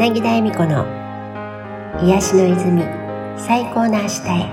[0.00, 0.86] 柳田恵美子の
[2.02, 2.82] 癒しの泉
[3.36, 4.50] 最高の明日へ。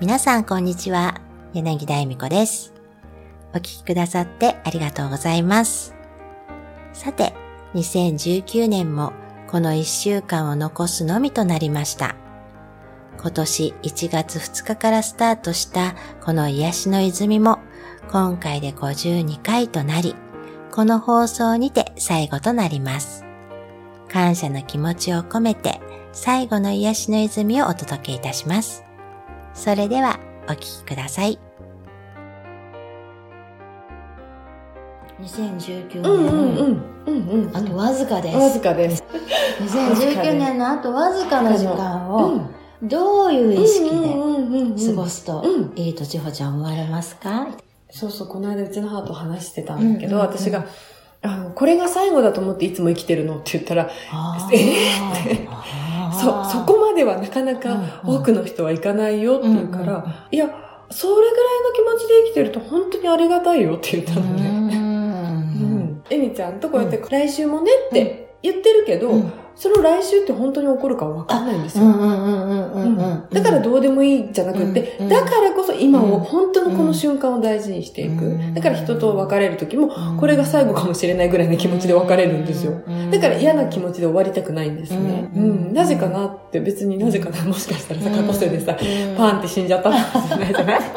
[0.00, 1.20] 皆さんこんにちは。
[1.52, 2.74] 柳田恵美子です。
[3.54, 5.94] お聞きくださってありがとうございます。
[6.92, 7.34] さて
[7.74, 9.12] 2019年も
[9.46, 12.16] この1週間を残すのみとなりました。
[13.16, 17.60] 今年1月2日からスタートしたこの癒しの泉も
[18.10, 20.16] 今回で52回となり、
[20.74, 23.26] この放送にて最後となります。
[24.08, 28.82] 感謝の気持ちを込めて最後の癒しの泉をお届けいたします。
[29.52, 31.38] それではお聴きください。
[35.20, 38.36] 2019年、うんうんうんうん、あとわずかです。
[38.38, 39.04] わずかです。
[39.60, 42.48] 2019年のあとわずかの時間を、
[42.82, 45.44] どういう意識で過ごすと
[45.76, 47.48] いいと千穂ちゃん思われますか、
[47.92, 50.64] そうそう、この間うちの母と話してたんだけど、私が、
[51.20, 55.48] あの、これが最後だと思っていつも生きてるのって言ったら、えー、って。
[56.18, 60.46] そ、そこまではなかなか多くの人はいかないよって言うから、いや、
[60.90, 64.48] それぐらいの気持ちで生きてると本当にありがたいよって言ったのね。
[64.74, 66.02] うん。
[66.08, 69.12] えみちゃんとこうやって来週もねって言ってるけど、
[69.54, 71.84] その来週って本当に起こるかわかんないんですよ。
[73.30, 78.38] だからどうでもいいじゃなくて、だからこそ今を、本当のこの瞬間を大事にしていく。
[78.54, 82.80] だから人と別れる時も、これが最後かもしれないぐらいの気持ちで別れるんですよ。
[83.10, 85.30] だから嫌な気持ちで終わりたくないんですね。
[85.36, 85.72] うん。
[85.74, 88.76] なぜかなって別になぜかな、もしかしたらさ、過去生でさ、
[89.16, 90.80] パンって死んじゃったかもしれないじゃない？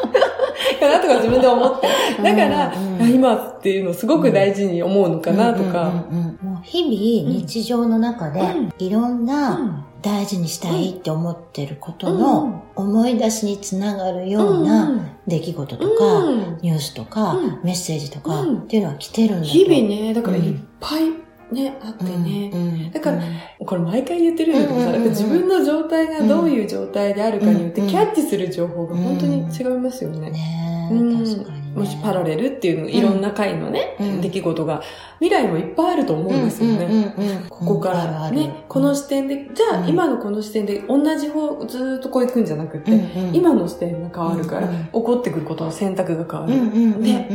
[0.80, 1.86] かなとか自分で思って。
[2.22, 2.72] だから、
[3.08, 5.92] 今っていうのをすごく大事に思うのかなとか。
[6.62, 8.40] 日々日常の中で
[8.78, 16.24] いろんな大事にしたいって思ってることの思い出しにつながるような出来事とか、
[16.62, 22.50] ニュースとか、メッセージとかっていうのは来てるんだ日々ね、だからいっぱいね、あってね。
[22.52, 23.22] うんうん、だから、
[23.64, 30.30] これ毎回言ってるんだけどさ、うん、自分の状態がどういう状態であるかによってキャッチする情報が本当に違いますよね。
[30.30, 34.82] ね確かに、もしパラレルっていうの、いろんな回のね、出来事が、
[35.20, 37.14] 未来もいっぱいあると思うんですよね。
[37.50, 42.92] ここからね、この視点で、じゃあ今のこの視点で同じ方、ずっとこう行くんじゃなくて、
[43.32, 47.00] 今の視点が変わるから、起こってくることの選択が変わる。
[47.00, 47.28] ね。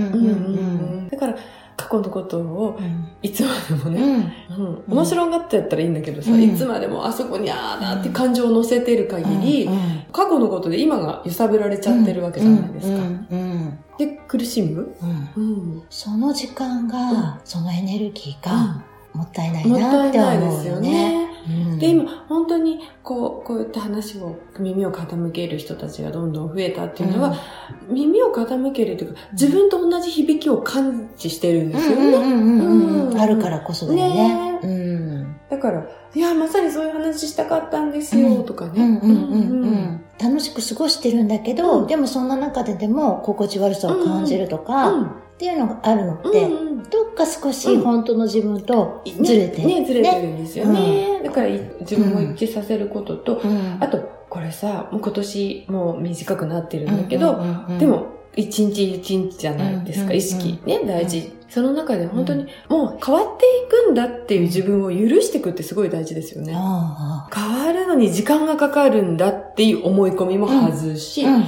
[1.12, 1.35] だから、
[1.81, 2.79] 過去のことを、
[3.23, 9.69] いつまでもね、うん、面白がってやったらいいんだけどさ、いつまでもあそこにあーなって感情を乗せてる限り、
[10.12, 13.02] 過去のことで今が揺さぶられちゃってるわけじゃないですか。
[14.01, 14.95] で、苦しむ、
[15.91, 21.28] その時間が、そのエネルギーが、もったいないなって思うよね。
[21.79, 27.35] で、今、本当に、こう、こういった話を、耳を傾ける人たちがどんどん増えたっていうのは、
[27.88, 33.19] うん、耳を傾けるというか、自分と同じ響きを感知してるんですよね。
[33.19, 34.16] あるからこそだよね。
[34.16, 35.85] ねうん、だから、
[36.16, 40.01] いや、まさにそういう話したかったんですよ、とかね。
[40.22, 46.48] 楽しく過ごしてるんだけど、でもそんな中ででも心地悪さを感じるとか、っていうのがあるのって、
[46.92, 51.22] どっか少し本当の自分とずれて、ね、ずれてるんですよね。
[51.24, 51.50] だから
[51.80, 53.42] 自分を一致させることと、
[53.80, 54.00] あと、
[54.30, 57.42] これさ、もう今年もう短くなってるんだけど、
[57.80, 58.06] でも、
[58.36, 60.59] 一日一日じゃないですか、意識。
[60.66, 61.34] ね、大事。
[61.51, 66.53] その中で本当に、もう変わっていくんだっていう自分を許していくってすごい大事ですよね。
[66.53, 71.41] 変わるのに時間がかかるんだっていう思い込みも外し、も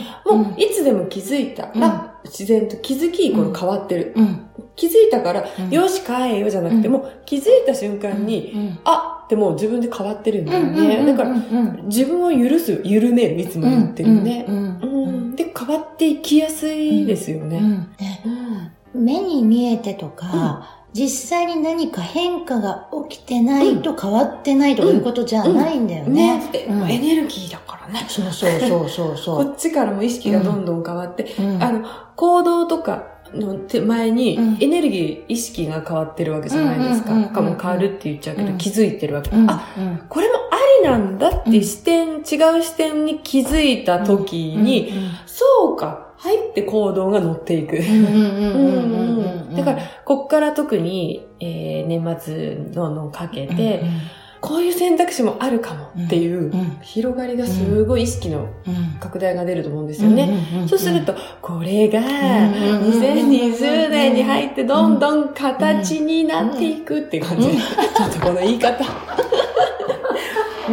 [0.58, 4.14] ういつでも気づいたら、自然と気づきイコール変わってる。
[4.76, 11.06] 気づいたから、よし帰えよじゃなくて、もう気づいた瞬間に、あってもう自分で変わってるんだよね。
[11.06, 11.36] だから、
[11.84, 14.46] 自分を許す、緩める、いつも言ってるね。
[15.36, 17.88] で、変わっていきやすいですよね。
[18.94, 26.42] 目に見えてとか、実際に何か変化が起きてないと変わってないとかいうことじゃないんだよね。
[26.54, 28.06] エネルギーだからね。
[28.08, 29.46] そうそうそうそうそう。
[29.46, 31.84] こっちからも意識がどんどん変わって、あの、
[32.16, 37.20] 行動とか、の手前に、エネルギー、意識が変わってるわけじゃないですか。
[37.30, 39.32] かも変わるって言っちゃうけど、気づいてるわけ。
[39.48, 39.68] あ、
[40.08, 42.24] これもありなんだって視点、違う
[42.62, 44.94] 視点に気づいた時に、
[45.26, 47.78] そうか、入って行動が乗っていく。
[49.56, 53.84] だから、こっから特に、えー、年末ののかけて、
[54.40, 56.50] こういう選択肢もあるかもっていう
[56.82, 58.48] 広がりがすごい意識の
[59.02, 60.66] 拡大が出ると思うんですよね。
[60.66, 67.50] そうすると、これが2020年に入ってどんどん形になっていくっていう感じ。
[67.50, 68.86] ちょっとこの言い方。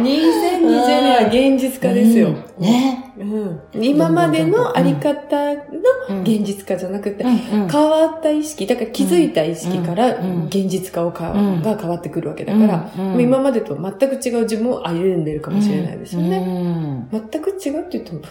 [0.01, 2.29] 2020年は現実化ですよ。
[2.29, 2.63] うん。
[2.63, 3.13] ね。
[3.17, 3.61] うん。
[3.73, 10.45] 今までのあり方の現実化じゃなくて、変わった意識、だから気づいた意識からうん。
[10.45, 11.61] 現実化をか、うん。
[11.61, 13.13] が変わってくるわけだから、うん。
[13.13, 13.21] うん。
[13.21, 17.07] 今までと全く違う自分を歩んでるかもしれないですよね。
[17.11, 17.29] うん。
[17.29, 18.21] 全く違うって言っても、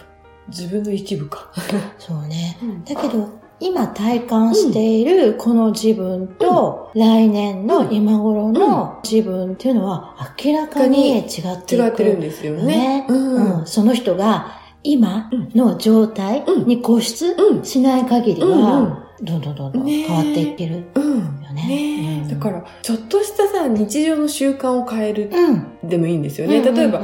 [0.47, 1.51] 自分の一部か。
[1.97, 2.57] そうね。
[2.61, 2.83] うん。
[2.83, 11.83] だけど、今体感しているこの自分と、来年の今頃の自分っていうのは明らかに違っていく。
[11.85, 13.05] 違ってるんですよね。
[13.07, 13.59] うん。
[13.59, 13.67] うん。
[13.67, 17.63] その人が今の状態に固執うん。
[17.63, 21.41] しない限りうんは、どんどんどんどん変わっていってるうん。
[21.43, 22.27] よね。
[22.29, 25.89] だから、ちょっとしたさ、日常の習慣を変えるうん。
[25.89, 26.61] でもいいんですよね。
[26.61, 27.01] 例えば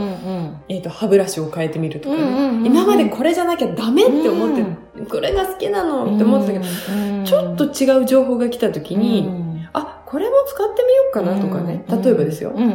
[0.68, 2.62] えっと、歯ブラシを変えてみるとかね。
[2.66, 9.30] 今までこれじゃなきゃダメって思ってう、これが好きなのって思ってたけど、どちょっと違う情報が来た時に、
[9.74, 11.84] あ、これも使ってみようかなとかね。
[11.88, 12.52] 例えばですよ。
[12.56, 12.74] うんうんう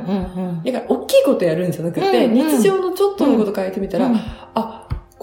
[0.52, 0.62] ん。
[0.62, 4.20] だから、大きいことやるんじゃなくて、日常のちょっとのこと変えてみたら、うん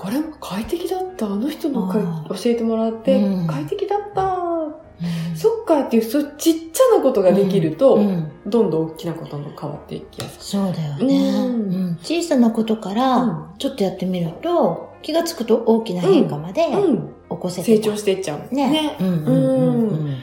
[0.09, 0.21] あ、これ？
[0.21, 1.27] も快適だった？
[1.27, 1.91] あの人の
[2.29, 4.23] 教えてもらってうん、快適だった。
[4.23, 5.35] うん。
[5.35, 8.31] そっかっていう、そうちっちゃなことができると、うん。
[8.45, 11.73] どんどん大きなことも変わっていきやすそうだよね、うん。
[11.73, 11.97] うん。
[12.01, 13.45] 小さなことからうん。
[13.57, 16.63] ちょっとやってみると、気がつくと大きな変化まで。
[17.29, 18.53] 起こせて成長していっちゃう。
[18.53, 18.97] ね。
[18.99, 19.31] うんう
[20.05, 20.15] んよ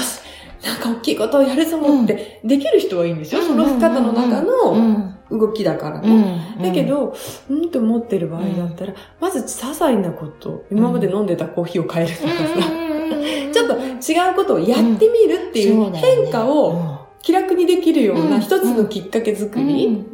[0.00, 0.20] し。
[0.64, 3.42] なんか大きいことをやるぞって、できる人はいいんですよ。
[3.42, 6.54] その方の中うのん動きだからうね。
[6.58, 6.62] ん。
[6.62, 7.14] だけ、ど、
[7.50, 12.36] うんと思ってる場合だったら、まず些細なこと、今まで飲んでたコーヒーを変えるとかさ、
[13.52, 18.40] ちょっと違うことをやってみるっていう変化を気楽にできるよううなん。
[18.40, 20.04] 一つのきっかけ作り、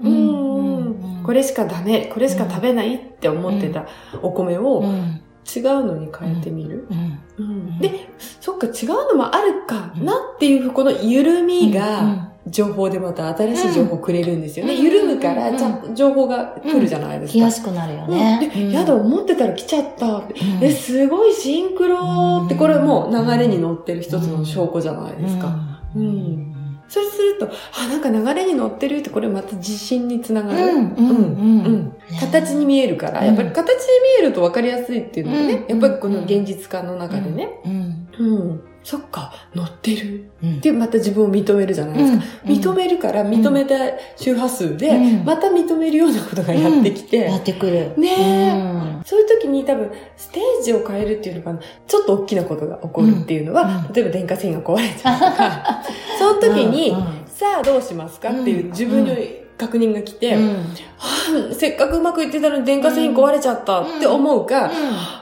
[1.25, 3.87] これしかダメ、これしか食べないって思ってた
[4.23, 5.20] お米をうん。
[5.52, 6.87] 違うのに変えてみる。
[6.90, 7.19] うん。
[7.38, 7.78] うん。
[7.81, 8.08] で、
[8.40, 14.75] そっか違うのもあるかなっていうこの緩みが情報でまた新しい情報をくれるんですよね。
[14.75, 14.82] うん。
[14.82, 17.38] 緩むからちゃんと情報が来るじゃないですか。
[17.38, 18.50] 来やすくなるよね。
[18.52, 20.23] で、やだ、思ってたら来ちゃった
[20.61, 25.55] え、すごいシンクロって、これもう流れに乗ってる一つの証拠じゃないですか。
[25.94, 26.02] うん。
[26.02, 26.61] うん。
[26.88, 30.58] それすると、あ、なんか流れに乗ってるって、これまた自信につながる。
[30.58, 31.93] うんうんうんうん。
[32.19, 33.26] 形に見えるから、うん。
[33.26, 35.81] やっぱり形に見えると分かりやすいっていうのがね、うん。
[35.81, 38.08] やっぱりこの現実化の中でね、うん。
[38.19, 40.31] うん、そっか、乗ってる。
[40.43, 40.56] うん。
[40.56, 42.25] ってまた自分を認めるじゃないですか。
[42.44, 43.75] 認めるから認めた
[44.17, 45.25] 周波数で、うん。
[45.25, 47.93] また認めるようなことがやってきて、やってくる。
[47.99, 48.50] ねえ。
[48.53, 49.03] うん。
[49.05, 53.93] そういう時に多分、ステージを変えるっていうのかな、ちょっと大きなことが起こるっていうのは、うん。
[53.93, 55.83] 例えば電化製品が壊れちゃうとか、
[56.19, 56.97] その時に、うん。
[56.97, 57.05] うん。
[57.26, 60.55] さあどうしますかっていう自分に確認が来て、うん。
[60.97, 64.71] はあせっかくうまくいってたのに電化製品壊れちゃったって思うか、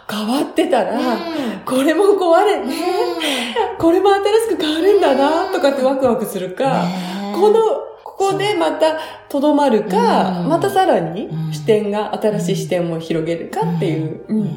[0.09, 0.99] 変わってたら、
[1.65, 2.75] これも壊れ、ね、
[3.79, 6.85] これも新しく変わるんだな、とかってワクワクするか、
[7.35, 7.61] この、
[8.05, 8.97] ここでまた
[9.29, 10.49] とどまるか、うん。
[10.49, 11.53] またさらにうん。
[11.53, 14.37] 視点が、新しい視点を広げるかっていう、うん。
[14.39, 14.51] うん。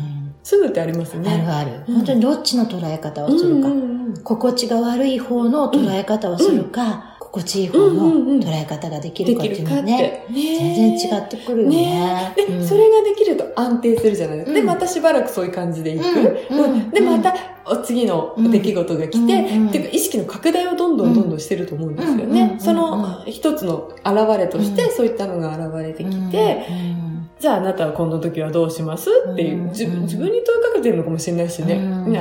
[0.44, 1.46] そういうのってありますあるね。
[1.48, 1.72] ある。
[1.88, 1.96] うん。
[1.96, 3.68] 本当にどっちの捉え方をするか。
[3.68, 9.56] うんうんうん心地が悪い方の捉え方をするか、心地いい方の捉え方ができるかって。
[9.56, 12.34] いうのはね、全然違ってくるよね。
[12.36, 12.68] で、うん。
[12.68, 14.54] それができると安定するじゃないですか。
[14.54, 14.66] で、うん。
[14.68, 16.04] またしばらくそういう感じでいく。
[16.50, 16.90] うん。
[16.90, 17.34] で、また、
[17.66, 19.70] お次の出来事が来て、うん。
[19.70, 22.32] っていうか意識の拡大をどんどんどんどんしてると思うんですようん。
[22.32, 22.52] ね。
[22.54, 22.60] うん。
[22.60, 24.92] その一つの現れとして、うん。
[24.92, 26.30] そういったのが現れてきうん。
[26.30, 27.30] て、うん。
[27.40, 29.70] じゃああなたはこの時はどうしますっていう、うん。
[29.70, 30.42] 自分に問いか
[30.76, 31.80] けてるのかもしれないしね。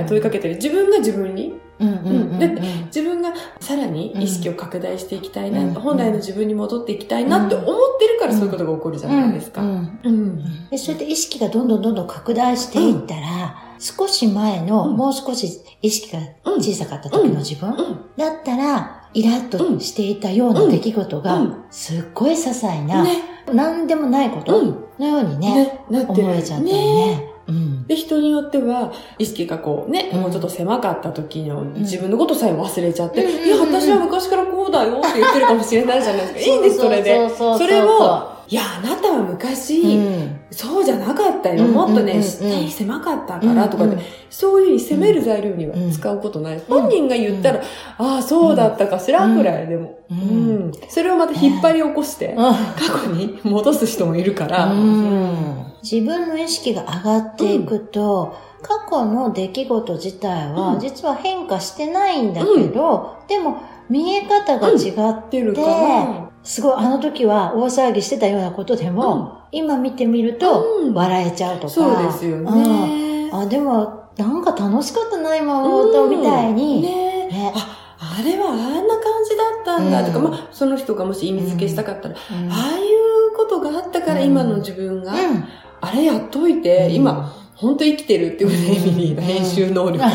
[0.09, 0.55] 問いかけてる。
[0.55, 5.75] 自分が自分に、うんうんうんで自分がさらに意識を拡大していきたいな、うん。
[5.75, 7.67] 本来の自分に戻っていきたいなって思っ
[7.99, 9.63] てるからそういうことが起こるじゃないですか。
[9.63, 10.13] ううん。
[10.13, 10.69] ん。
[10.71, 14.97] で、それで意識がどんどんどんどん拡大していったら、少し前の、うん。
[14.97, 17.77] もう少し意識が小さかった時の自分、うん。
[18.17, 21.65] だったら、イラッとしていたような出来事が、うん。
[21.71, 23.23] すっごい些細な、ね。
[23.53, 24.85] 何でもないことうん。
[24.99, 26.29] のようにね、ね、なってる。
[26.29, 27.30] 思えちゃったりね。
[27.51, 27.87] うん。
[27.87, 36.41] で、人によっては、意識がこうね、うんもうちょっと狭かった時の自分のことさえ忘れちゃって、うんいや、私は昔からこうだよって言ってるかもしれないじゃないですか。
[36.41, 37.29] いいんです、それで。
[37.37, 40.41] それを、いや、あなたは昔、うん。
[40.51, 41.65] そうじゃなかったよ。
[41.65, 46.63] うんもっとね、うんうん下に狭かったからとかで、うんそういうふうに責める材料には使うことない。
[46.69, 47.61] 本人が言ったら、
[47.99, 49.99] ああ、そうだったかしら、くらいでも。
[50.11, 50.69] ううん。
[50.71, 50.73] ん。
[50.89, 52.37] それをまた引っ張り起こして、うん。
[52.37, 54.67] 過去に戻す人もいるから。
[54.67, 55.65] うん。
[55.83, 60.81] 自分の意識が上がっていくと、過去の出来事自体はうん。
[60.81, 63.59] 実は変化してないんだけど、でも
[63.91, 66.31] 見え方が違って、出るから。
[66.43, 70.95] すごいあの時は大騒ぎしてたようなことでも、今見てみるとうん。
[70.95, 71.69] 笑えちゃうとか。
[71.69, 73.29] そうですよね。
[73.31, 73.41] うん。
[73.41, 76.83] あ、でもなんか楽しかったな、今思うと、みたいに。
[76.83, 77.27] ね。
[77.29, 77.53] ね。
[77.55, 78.57] あ、あれはあん
[78.89, 80.31] な感じだったんだとか、うん。
[80.31, 82.51] まあ、その人がもし意味付けしたかったら、うん。
[82.51, 85.45] ああいうことがあったから今の自分が、うん。
[85.81, 86.95] あれやっといて、うん。
[86.95, 90.03] 今、本当生きてるっていうね、エミリーの編集能力。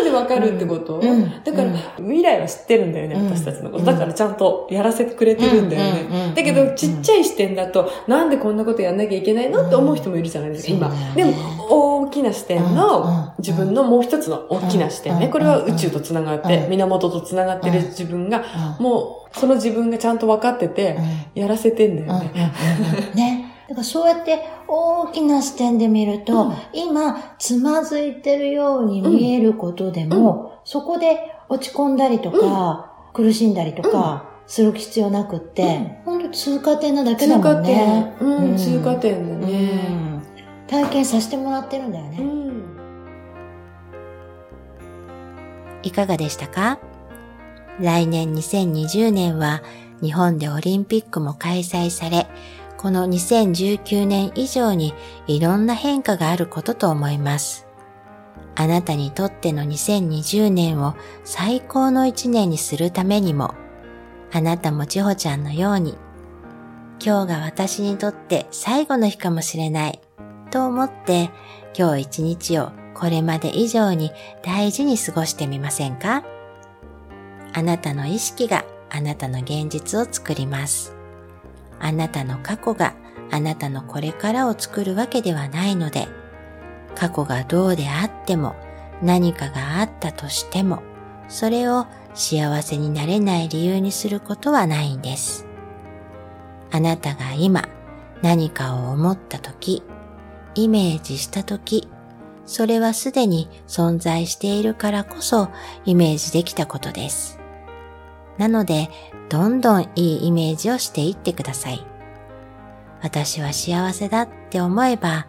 [0.00, 1.42] 後でわかるってこと、うん。
[1.44, 3.26] だから、未来は知ってるんだよね、うん。
[3.26, 3.78] 私たちのこと。
[3.78, 6.32] うんだからちゃんとやらせてくれてるんだよね。
[6.34, 10.92] だけど、ちっちゃい視点だと、なんでこんなことやんなきゃいけないのって思う人もいるじゃないですか、今。
[11.14, 11.32] でも、
[11.68, 15.18] 大きな視点の、自分のもう一つの大きな視点。
[15.18, 15.26] ね。
[15.26, 15.30] うん。
[15.30, 16.70] これは宇宙と繋がってう、ん。
[16.70, 18.44] 源と繋がってる自分が、
[18.78, 18.84] うん。
[18.84, 20.98] もう、その自分がちゃんと分かってて、
[21.34, 22.32] やらせてんだよね。
[23.14, 23.39] ね。
[23.70, 38.16] だからそうやって大きな視点で見ると、うん今、つまずいてるように見えることでも、そこで落ち込んだりとか、苦しんだりとか、する必要なくって、本当通過点なだけだも通過点んね。。
[38.20, 39.80] うん、通過点だね。
[39.88, 40.22] うん
[40.66, 42.18] 体験させてもらってるんだよね。
[42.20, 42.62] うん。
[45.84, 46.78] いかがでしたか？
[47.80, 49.62] 来年2020年は
[50.02, 52.26] 日本でオリンピックも開催され、
[52.80, 54.94] この2019年以上に
[55.26, 57.66] いろんな変化があることと思います。
[58.56, 63.54] あなたにとっての2020年を最高の一年にするためにも、
[64.32, 65.98] あなたも千穂ちゃんのように、
[67.04, 70.00] 今日が私にとって最後の日かもしれない
[70.50, 71.28] と思って
[71.78, 74.10] 今日一日をこれまで以上に
[74.42, 76.24] 大事に過ごしてみませんか？
[77.52, 80.94] あなたの意識があなたの現実を作ります。
[81.90, 82.94] あなたの過去が
[83.32, 86.06] あなたのこれからを作るわけではないので、
[86.94, 88.54] 過去がどうであっても
[89.02, 90.84] 何かがあったとしても、
[91.28, 95.46] それを幸せになれない理由にすることはないんです。
[96.70, 97.68] あなたが今
[98.22, 99.82] 何かを思ったとき、
[100.54, 101.88] イメージしたとき、
[102.46, 105.48] それはすでに存在しているからこそ
[105.84, 107.39] イメージできたことです。
[108.40, 108.88] なので、
[109.28, 111.84] どんどんいいイメージをしていってください。
[113.02, 115.26] 私は幸せだって思えば、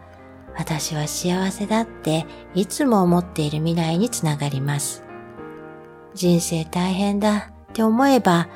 [0.56, 5.02] 私は幸せだっていつも思っている未来につながります。
[6.14, 8.48] 人生大変だって思えば、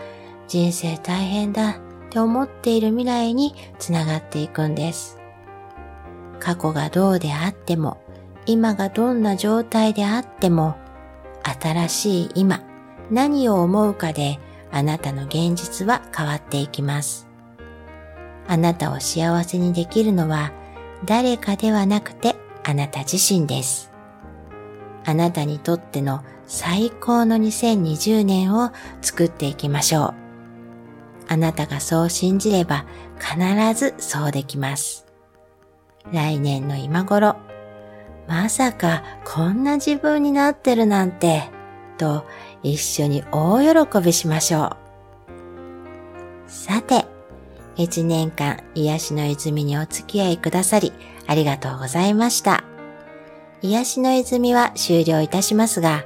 [0.48, 1.75] 人生大変だっ
[2.08, 5.18] て思っている未来につながっていくんです。
[6.40, 7.98] 過去がどうであっても、
[8.46, 10.76] 今がどんな状態であっても、
[11.44, 12.62] 新しい今、
[13.10, 17.28] 何を思うかであなたの現実は変わっていきます。
[18.49, 20.52] あなたを幸せにできるのは
[21.04, 23.92] 誰かではなくてあなた自身です。
[25.04, 28.70] あなたにとっての最高の2020年を
[29.02, 30.14] 作っていきましょう。
[31.28, 32.87] あなたがそう信じれば
[33.18, 35.06] 必ずそうできます。
[36.12, 37.37] 来年の今頃、
[38.28, 41.44] まさかこんな自分になってるなんて、
[41.99, 42.25] と
[42.62, 44.76] 一緒に大喜びしましょ
[46.46, 46.50] う。
[46.50, 47.04] さて、
[47.76, 50.92] 一年間癒しの泉にお付き合いくださり
[51.26, 52.64] ありがとうございました。
[53.62, 56.04] 癒しの泉は終了いたしますが、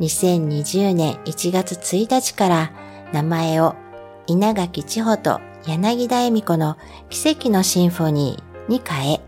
[0.00, 2.72] 2020年1月1日から
[3.12, 3.74] 名前を
[4.26, 6.76] 稲垣千穂と柳田恵美子の
[7.10, 9.20] 奇跡のシンフォニーに変え、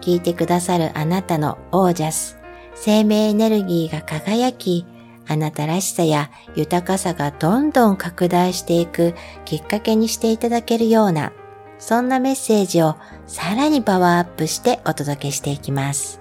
[0.00, 2.38] 聞いてくださるあなたのオージャス、
[2.74, 4.86] 生命エネルギーが輝き、
[5.28, 9.14] あなたらしさや豊かさがどんどん拡大していく
[9.44, 11.32] きっかけにしていただけるような、
[11.78, 16.20] そんなメッセージをさらにパワーアップしてお届けしていきます。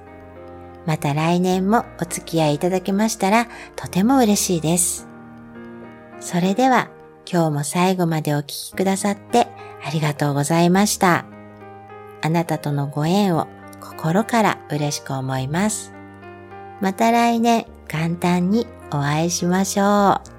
[0.85, 5.07] また来年もお付き合いいただけましたらとても嬉しいです。
[6.19, 6.89] それでは
[7.31, 9.47] 今日も最後までお聞きくださって
[9.83, 11.25] ありがとうございました。
[12.21, 13.47] あなたとのご縁を
[13.81, 15.93] 心から嬉しく思います。
[16.81, 20.34] また来年簡単にお会いしましょう。